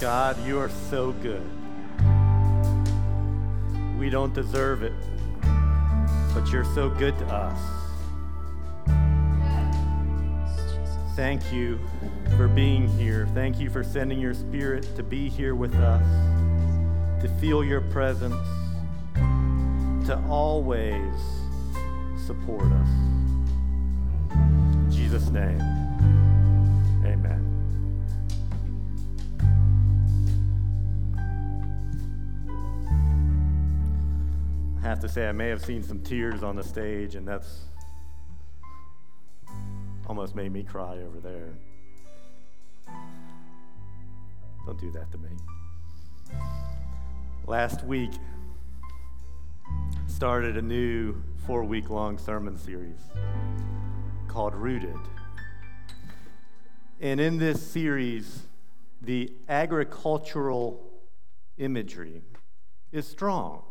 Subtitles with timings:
[0.00, 1.42] God, you are so good.
[3.98, 4.92] We don't deserve it,
[6.32, 7.58] but you're so good to us.
[11.16, 11.80] Thank you
[12.36, 13.26] for being here.
[13.34, 16.04] Thank you for sending your spirit to be here with us,
[17.22, 18.36] to feel your presence,
[20.06, 21.18] to always
[22.24, 22.88] support us.
[24.30, 25.60] In Jesus' name,
[34.88, 37.66] have to say, I may have seen some tears on the stage, and that's
[40.06, 41.52] almost made me cry over there.
[44.64, 45.28] Don't do that to me.
[47.46, 48.12] Last week,
[50.06, 52.98] started a new four week long sermon series
[54.26, 54.96] called Rooted.
[57.00, 58.44] And in this series,
[59.02, 60.82] the agricultural
[61.58, 62.22] imagery
[62.90, 63.67] is strong.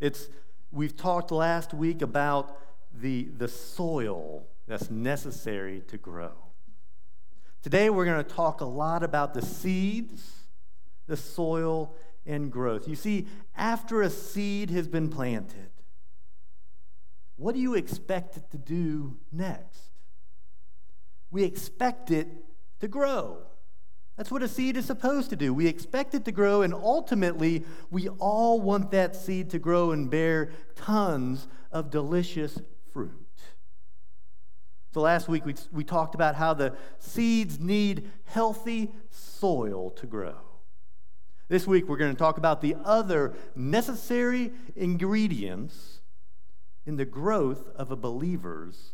[0.00, 0.28] It's,
[0.72, 2.56] we've talked last week about
[2.92, 6.32] the, the soil that's necessary to grow.
[7.62, 10.46] Today, we're going to talk a lot about the seeds,
[11.06, 12.88] the soil, and growth.
[12.88, 15.68] You see, after a seed has been planted,
[17.36, 19.90] what do you expect it to do next?
[21.30, 22.28] We expect it
[22.80, 23.38] to grow.
[24.16, 25.54] That's what a seed is supposed to do.
[25.54, 30.10] We expect it to grow, and ultimately, we all want that seed to grow and
[30.10, 32.60] bear tons of delicious
[32.92, 33.16] fruit.
[34.92, 40.34] So last week we, we talked about how the seeds need healthy soil to grow.
[41.48, 46.00] This week we're going to talk about the other necessary ingredients
[46.86, 48.92] in the growth of a believer's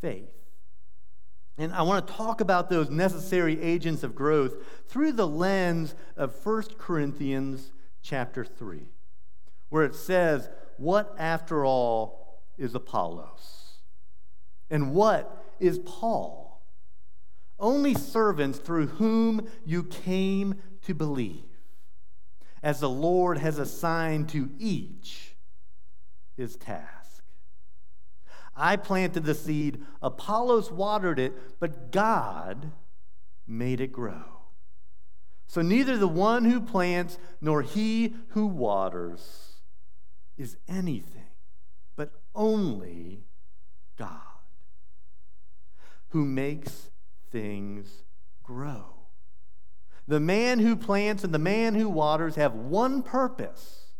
[0.00, 0.37] faith.
[1.58, 4.54] And I want to talk about those necessary agents of growth
[4.86, 8.88] through the lens of 1 Corinthians chapter 3,
[9.68, 13.80] where it says, What after all is Apollos?
[14.70, 16.62] And what is Paul?
[17.58, 21.42] Only servants through whom you came to believe,
[22.62, 25.34] as the Lord has assigned to each
[26.36, 26.97] his task.
[28.58, 32.72] I planted the seed, Apollos watered it, but God
[33.46, 34.24] made it grow.
[35.46, 39.54] So neither the one who plants nor he who waters
[40.36, 41.22] is anything,
[41.96, 43.24] but only
[43.96, 44.10] God
[46.10, 46.90] who makes
[47.30, 48.02] things
[48.42, 48.94] grow.
[50.06, 53.92] The man who plants and the man who waters have one purpose,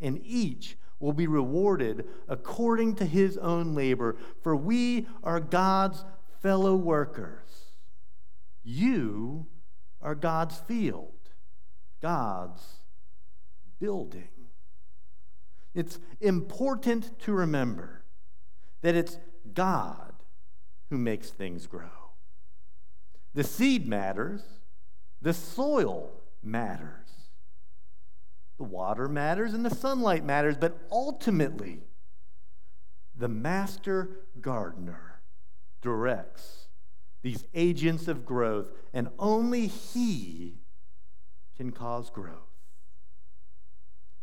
[0.00, 6.04] and each will be rewarded according to his own labor, for we are God's
[6.40, 7.72] fellow workers.
[8.62, 9.46] You
[10.00, 11.30] are God's field,
[12.00, 12.62] God's
[13.80, 14.28] building.
[15.74, 18.04] It's important to remember
[18.82, 19.18] that it's
[19.54, 20.12] God
[20.90, 21.88] who makes things grow.
[23.34, 24.42] The seed matters,
[25.22, 26.10] the soil
[26.42, 27.09] matters,
[28.70, 31.80] water matters, and the sunlight matters, but ultimately,
[33.16, 35.20] the master gardener
[35.82, 36.68] directs
[37.22, 40.60] these agents of growth, and only he
[41.56, 42.48] can cause growth.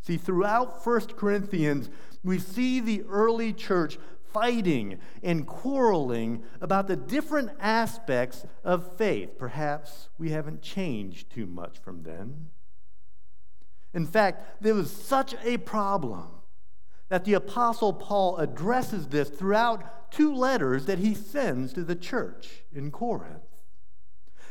[0.02, 1.90] See, throughout 1 Corinthians,
[2.24, 4.00] we see the early church
[4.34, 9.38] fighting and quarreling about the different aspects of faith.
[9.38, 12.48] Perhaps we haven't changed too much from then.
[13.98, 16.28] In fact, there was such a problem
[17.10, 22.62] that the Apostle Paul addresses this throughout two letters that he sends to the church
[22.72, 23.42] in Corinth.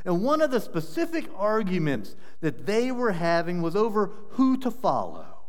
[0.04, 5.42] And one of the specific arguments that they were having was over who to follow.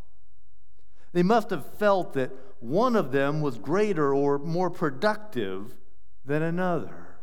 [1.14, 2.29] They must have felt that
[2.59, 5.75] one of them was greater or more productive
[6.24, 7.16] than another.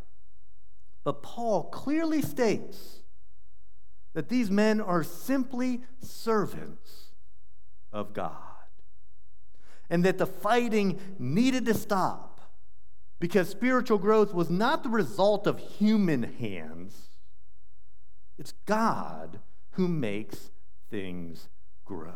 [1.04, 3.03] But Paul clearly states
[4.14, 7.10] that these men are simply servants
[7.92, 8.38] of God.
[9.90, 12.40] And that the fighting needed to stop
[13.20, 17.10] because spiritual growth was not the result of human hands,
[18.38, 19.40] it's God
[19.72, 20.50] who makes
[20.90, 21.48] things
[21.84, 22.12] grow.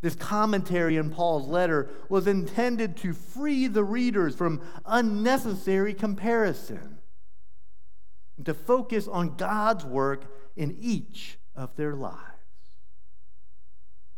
[0.00, 6.98] This commentary in Paul's letter was intended to free the readers from unnecessary comparison
[8.42, 10.24] and to focus on God's work
[10.56, 12.18] in each of their lives.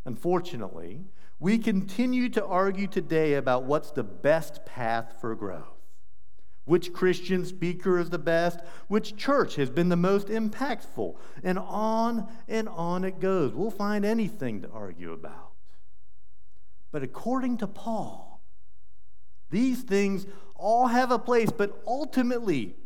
[0.07, 1.05] Unfortunately,
[1.39, 5.77] we continue to argue today about what's the best path for growth.
[6.65, 12.29] which Christian speaker is the best, which church has been the most impactful, and on
[12.49, 13.55] and on it goes.
[13.55, 15.53] We'll find anything to argue about.
[16.91, 18.41] But according to Paul,
[19.51, 22.77] these things all have a place, but ultimately,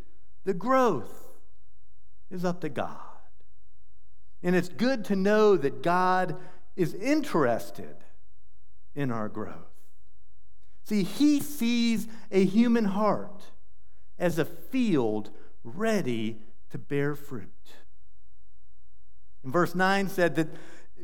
[0.45, 1.28] the growth
[2.31, 2.97] is up to God.
[4.43, 6.37] And it's good to know that God
[6.77, 7.97] is interested
[8.95, 9.55] in our growth.
[10.85, 13.45] See, He sees a human heart
[14.19, 15.31] as a field
[15.65, 16.39] ready
[16.71, 17.49] to bear fruit.
[19.43, 20.49] And verse 9 said that,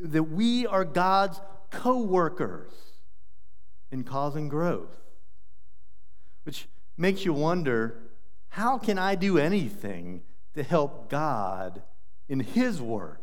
[0.03, 1.39] that we are God's
[1.71, 2.71] co workers
[3.91, 4.95] in causing growth,
[6.43, 6.67] which
[6.97, 8.01] makes you wonder
[8.49, 10.23] how can I do anything
[10.55, 11.83] to help God
[12.27, 13.21] in His work?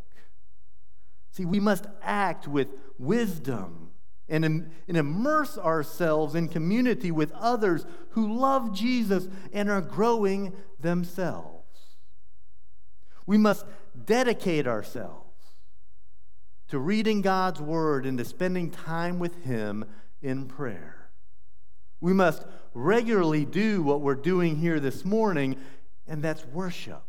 [1.32, 2.68] See, we must act with
[2.98, 3.90] wisdom
[4.28, 11.58] and, and immerse ourselves in community with others who love Jesus and are growing themselves.
[13.26, 13.66] We must
[14.04, 15.22] dedicate ourselves
[16.68, 19.84] to reading God's Word and to spending time with Him
[20.22, 21.10] in prayer.
[22.00, 22.44] We must
[22.74, 25.56] regularly do what we're doing here this morning,
[26.06, 27.02] and that's worship.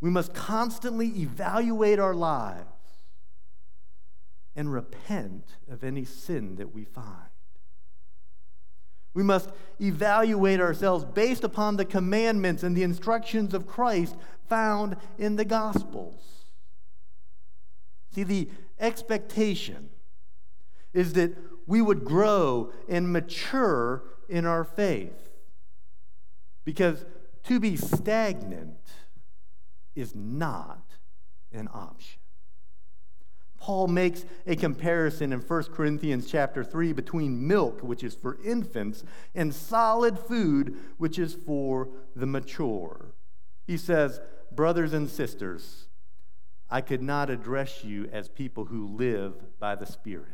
[0.00, 2.66] We must constantly evaluate our lives
[4.54, 7.30] and repent of any sin that we find.
[9.14, 9.50] We must
[9.80, 14.16] evaluate ourselves based upon the commandments and the instructions of Christ
[14.48, 16.44] found in the Gospels.
[18.14, 18.48] See, the
[18.78, 19.90] expectation
[20.92, 21.36] is that
[21.66, 25.28] we would grow and mature in our faith.
[26.64, 27.04] Because
[27.44, 28.78] to be stagnant
[29.98, 30.96] is not
[31.52, 32.20] an option.
[33.60, 39.02] Paul makes a comparison in 1 Corinthians chapter 3 between milk, which is for infants,
[39.34, 43.14] and solid food, which is for the mature.
[43.66, 44.20] He says,
[44.52, 45.88] Brothers and sisters,
[46.70, 50.26] I could not address you as people who live by the Spirit,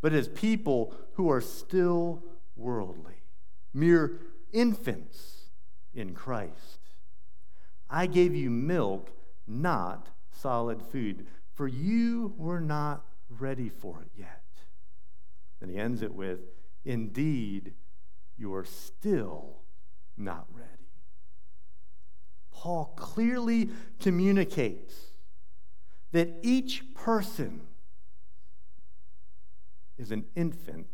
[0.00, 2.22] but as people who are still
[2.56, 3.22] worldly,
[3.74, 4.20] mere
[4.52, 5.50] infants
[5.94, 6.79] in Christ.
[7.90, 9.10] I gave you milk,
[9.46, 11.26] not solid food
[11.60, 14.42] for you were not ready for it yet.
[15.60, 16.40] Then he ends it with,
[16.86, 17.74] Indeed,
[18.38, 19.58] you are still
[20.16, 20.88] not ready.
[22.50, 23.68] Paul clearly
[24.00, 24.94] communicates
[26.12, 27.60] that each person
[29.98, 30.88] is an infant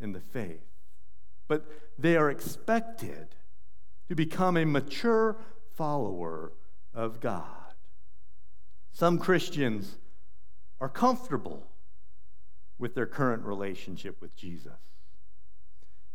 [0.00, 0.62] in the faith,
[1.48, 1.66] but
[1.98, 3.34] they are expected
[4.08, 5.36] to become a mature
[5.78, 6.52] follower
[6.92, 7.44] of God.
[8.90, 9.96] Some Christians
[10.80, 11.68] are comfortable
[12.78, 14.72] with their current relationship with Jesus,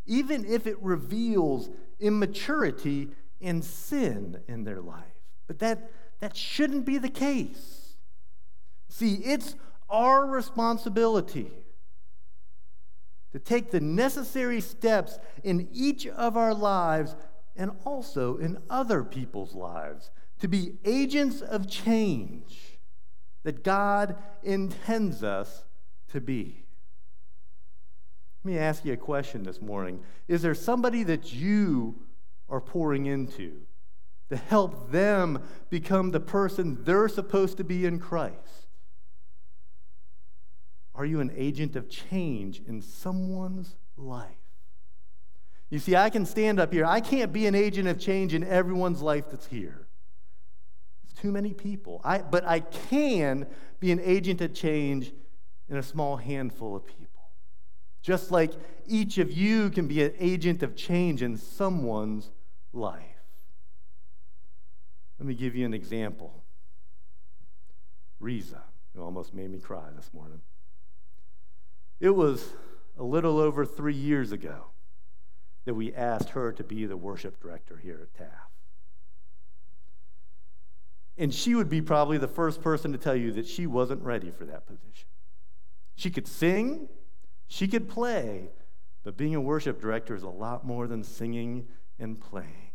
[0.06, 1.70] even if it reveals
[2.02, 3.12] immaturity
[3.42, 5.04] and sin in their life.
[5.48, 7.96] But that, that shouldn't be the case.
[8.90, 9.56] See, it's
[9.90, 11.52] our responsibility
[13.32, 17.16] to take the necessary steps in each of our lives
[17.56, 22.80] and also in other people's lives to be agents of change
[23.44, 25.64] that God intends us
[26.10, 26.66] to be.
[28.44, 30.02] Let me ask you a question this morning.
[30.28, 31.96] Is there somebody that you
[32.50, 33.62] are pouring into
[34.30, 38.68] to help them become the person they're supposed to be in Christ?
[40.96, 44.43] Are you an agent of change in someone's life?
[45.74, 46.86] You see, I can stand up here.
[46.86, 49.88] I can't be an agent of change in everyone's life that's here
[51.04, 52.00] It's too many people.
[52.04, 53.48] I, but I can
[53.80, 55.12] be an agent of change
[55.68, 57.32] in a small handful of people.
[58.04, 58.52] Just like
[58.86, 62.30] each of you can be an agent of change in someone's
[62.72, 63.02] life.
[65.18, 66.44] Let me give you an example.
[68.20, 68.62] Riza,
[68.94, 70.42] who almost made me cry this morning.
[72.00, 72.48] It was
[72.96, 74.68] a little over three years ago
[75.66, 78.52] that we asked her to be the worship director here at Taft.
[81.18, 84.32] And she would be probably the first person to tell you that she wasn't ready
[84.32, 85.08] for that position.
[85.96, 86.90] She could sing,
[87.48, 88.50] she could play,
[89.04, 91.68] but being a worship director is a lot more than singing
[92.00, 92.72] and playing.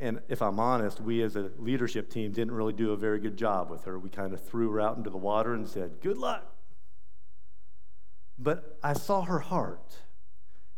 [0.00, 3.36] And if I'm honest, we as a leadership team didn't really do a very good
[3.36, 3.98] job with her.
[3.98, 6.54] We kind of threw her out into the water and said, Good luck.
[8.38, 9.98] But I saw her heart,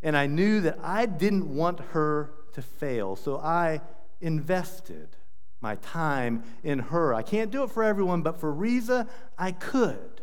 [0.03, 3.17] and I knew that I didn't want her to fail.
[3.17, 3.81] So I
[4.21, 5.17] invested
[5.61, 7.15] my time in her.
[7.15, 9.07] I can't do it for everyone, but for Riza,
[9.39, 10.23] I could.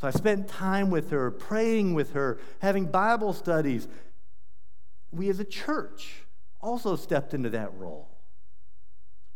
[0.00, 3.86] So I spent time with her, praying with her, having Bible studies.
[5.10, 6.22] We as a church
[6.60, 8.08] also stepped into that role.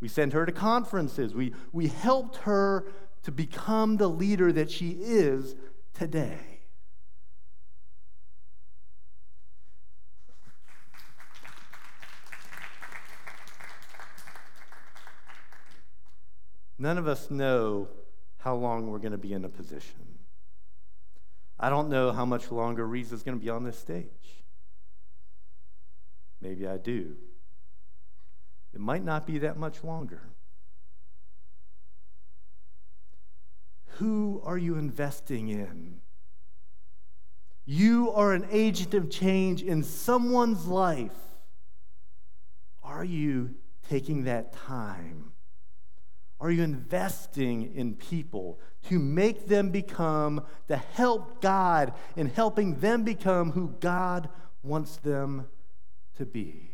[0.00, 1.34] We sent her to conferences.
[1.34, 2.86] We, we helped her
[3.24, 5.54] to become the leader that she is
[5.94, 6.38] today.
[16.78, 17.88] None of us know
[18.38, 20.18] how long we're going to be in a position.
[21.58, 24.44] I don't know how much longer Riza is going to be on this stage.
[26.42, 27.16] Maybe I do.
[28.74, 30.20] It might not be that much longer.
[33.98, 36.00] Who are you investing in?
[37.64, 41.12] You are an agent of change in someone's life.
[42.82, 43.54] Are you
[43.88, 45.32] taking that time?
[46.40, 48.58] Are you investing in people
[48.88, 54.28] to make them become, to help God in helping them become who God
[54.62, 55.46] wants them
[56.16, 56.70] to be?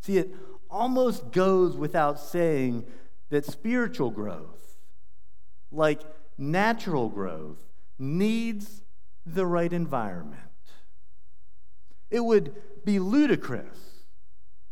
[0.00, 0.34] See, it
[0.70, 2.86] almost goes without saying
[3.28, 4.77] that spiritual growth,
[5.70, 6.02] like
[6.36, 7.58] natural growth,
[7.98, 8.82] needs
[9.26, 10.42] the right environment.
[12.10, 14.04] It would be ludicrous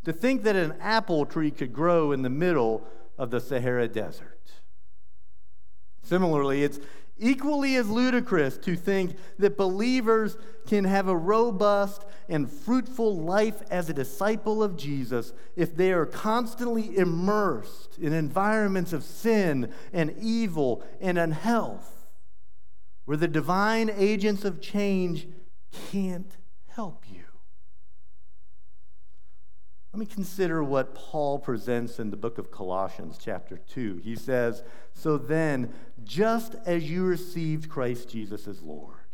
[0.05, 2.87] to think that an apple tree could grow in the middle
[3.19, 4.53] of the Sahara Desert.
[6.03, 6.79] Similarly, it's
[7.19, 13.89] equally as ludicrous to think that believers can have a robust and fruitful life as
[13.89, 20.85] a disciple of Jesus if they are constantly immersed in environments of sin and evil
[21.01, 22.07] and unhealth,
[23.05, 25.29] where the divine agents of change
[25.91, 26.37] can't
[26.69, 27.26] help you.
[29.97, 34.03] Let me consider what Paul presents in the book of Colossians, chapter 2.
[34.05, 34.63] He says,
[34.93, 35.73] So then,
[36.05, 39.07] just as you received Christ Jesus as Lord,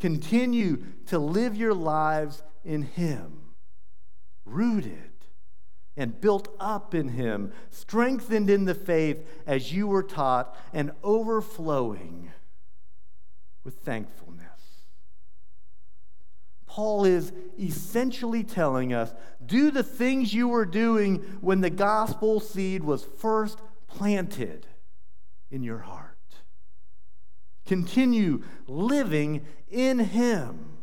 [0.00, 3.52] continue to live your lives in Him,
[4.44, 5.12] rooted
[5.96, 12.32] and built up in Him, strengthened in the faith as you were taught, and overflowing
[13.62, 14.51] with thankfulness.
[16.72, 19.12] Paul is essentially telling us
[19.44, 24.66] do the things you were doing when the gospel seed was first planted
[25.50, 26.16] in your heart.
[27.66, 30.78] Continue living in Him.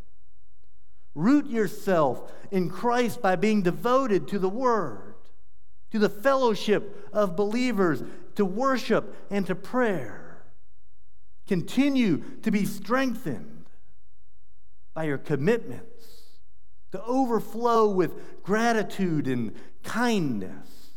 [1.15, 5.15] Root yourself in Christ by being devoted to the Word,
[5.89, 8.03] to the fellowship of believers,
[8.35, 10.43] to worship and to prayer.
[11.47, 13.58] Continue to be strengthened
[14.99, 16.23] by your commitments,
[16.91, 20.89] to overflow with gratitude and kindness.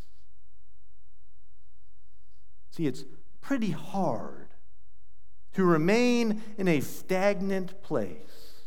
[2.72, 3.04] See, it's
[3.40, 4.48] pretty hard
[5.52, 8.64] to remain in a stagnant place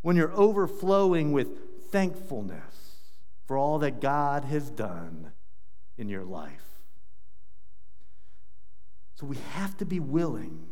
[0.00, 3.02] when you're overflowing with thankfulness
[3.44, 5.32] for all that God has done
[5.98, 6.80] in your life.
[9.16, 10.68] So we have to be willing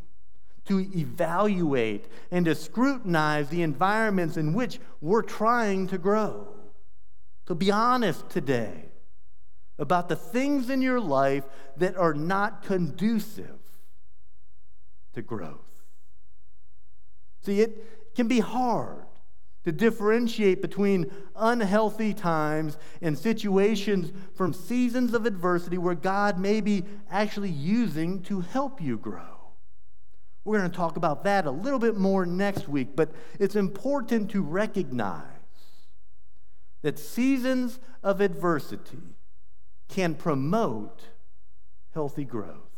[0.67, 6.49] to evaluate and to scrutinize the environments in which we're trying to grow.
[7.47, 8.87] To be honest today
[9.79, 11.45] about the things in your life
[11.77, 13.61] that are not conducive
[15.13, 15.61] to growth.
[17.43, 19.05] See, it can be hard
[19.65, 26.85] to differentiate between unhealthy times and situations from seasons of adversity where God may be
[27.11, 29.36] actually using to help you grow.
[30.47, 33.11] We're going to talk about that a little bit more next week, but
[33.41, 35.25] it's important to recognize
[36.83, 39.03] that seasons of adversity
[39.89, 41.09] can promote
[41.95, 42.71] healthy growth.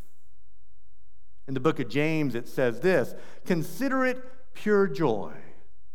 [1.46, 5.34] In the book of James, it says this Consider it pure joy,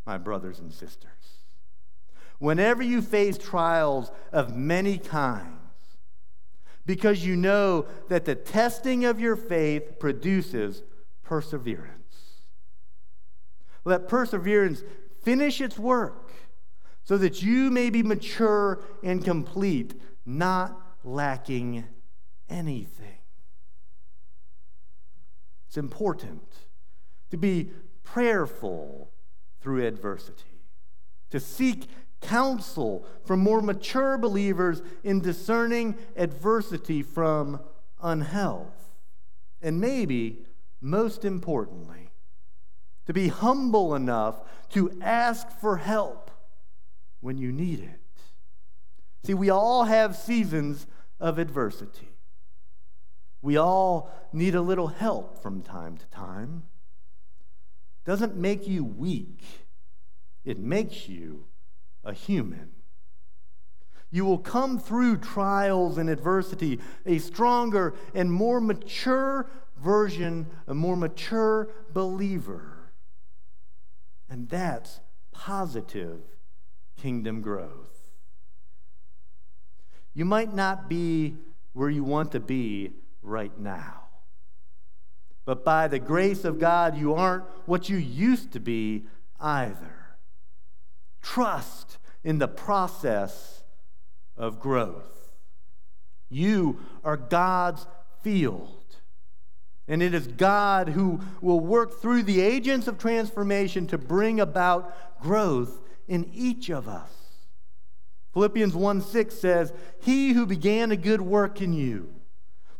[0.06, 1.40] my brothers and sisters,
[2.38, 5.58] whenever you face trials of many kinds,
[6.86, 10.84] because you know that the testing of your faith produces
[11.34, 12.44] perseverance.
[13.86, 14.84] Let perseverance
[15.24, 16.30] finish its work
[17.04, 21.86] so that you may be mature and complete, not lacking
[22.52, 23.18] anything.
[25.68, 26.44] It's important
[27.32, 27.72] to be
[28.04, 29.10] prayerful
[29.60, 30.62] through adversity,
[31.32, 31.88] to seek
[32.22, 37.60] counsel from more mature believers in discerning adversity from
[38.04, 38.92] unhealth,
[39.64, 40.46] and maybe
[40.84, 42.12] most importantly,
[43.06, 46.30] to be humble enough to ask for help
[47.22, 48.00] when you need it.
[49.26, 50.86] See, we all have seasons
[51.20, 52.10] of adversity.
[53.42, 56.64] We all need a little help from time to time.
[58.06, 59.42] Doesn't make you weak,
[60.44, 61.46] it makes you
[62.04, 62.72] a human.
[64.12, 69.50] You will come through trials and adversity a stronger and more mature
[69.84, 72.92] version, a more mature believer.
[74.30, 75.00] And that's
[75.32, 76.22] positive
[76.98, 78.10] kingdom growth.
[80.14, 81.36] You might not be
[81.74, 84.02] where you want to be right now.
[85.46, 89.06] But by the grace of God, you aren't what you used to be
[89.40, 90.18] either.
[91.22, 93.64] Trust in the process
[94.38, 95.32] of growth.
[96.30, 97.86] You are God's
[98.22, 98.83] field.
[99.88, 105.22] And it is God who will work through the agents of transformation to bring about
[105.22, 107.12] growth in each of us.
[108.34, 112.14] Philippians 1 6 says, He who began a good work in you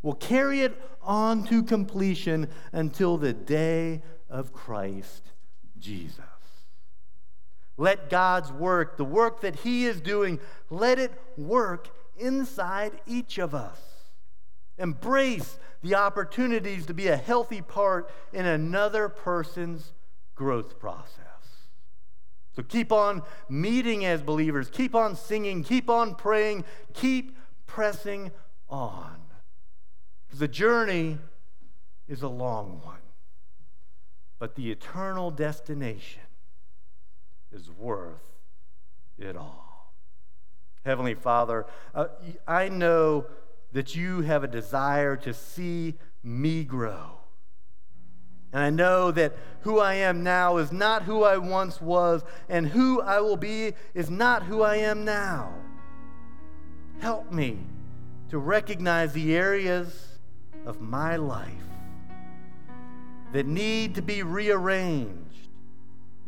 [0.02, 5.32] will carry it on to completion until the day of Christ
[5.78, 6.24] Jesus.
[7.76, 13.54] Let God's work, the work that He is doing, let it work inside each of
[13.54, 13.78] us.
[14.78, 19.92] Embrace the opportunities to be a healthy part in another person's
[20.34, 21.18] growth process.
[22.56, 28.30] So keep on meeting as believers, keep on singing, keep on praying, keep pressing
[28.68, 29.16] on.
[30.26, 31.18] Because The journey
[32.08, 32.98] is a long one,
[34.38, 36.22] but the eternal destination
[37.52, 38.32] is worth
[39.18, 39.92] it all.
[40.84, 42.06] Heavenly Father, uh,
[42.46, 43.26] I know
[43.74, 47.18] that you have a desire to see me grow.
[48.52, 52.68] And I know that who I am now is not who I once was, and
[52.68, 55.52] who I will be is not who I am now.
[57.00, 57.58] Help me
[58.30, 60.18] to recognize the areas
[60.64, 61.50] of my life
[63.32, 65.48] that need to be rearranged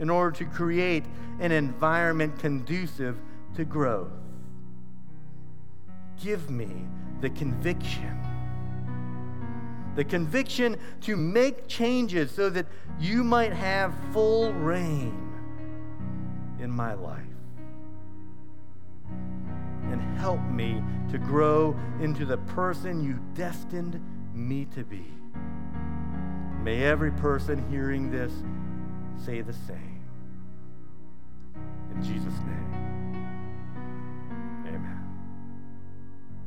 [0.01, 1.05] in order to create
[1.39, 3.17] an environment conducive
[3.55, 4.11] to growth.
[6.23, 6.87] Give me
[7.21, 8.19] the conviction.
[9.95, 12.67] The conviction to make changes so that
[12.99, 15.33] you might have full reign
[16.61, 17.23] in my life.
[19.91, 24.01] And help me to grow into the person you destined
[24.35, 25.07] me to be.
[26.63, 28.33] May every person hearing this
[29.25, 30.03] say the same.
[31.95, 32.96] In Jesus' name.